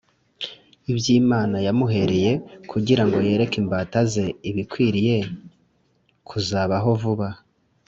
ibyo 0.91 1.09
Imana 1.21 1.57
yamuhereye 1.67 2.31
kugira 2.71 3.03
ngo 3.07 3.17
yereke 3.27 3.55
imbata 3.61 3.99
ze 4.11 4.25
ibikwiriye 4.49 5.17
kuzabaho 6.27 6.89
vuba, 7.01 7.29